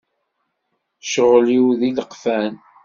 [1.05, 2.53] Ccɣel-iw d ileqfen.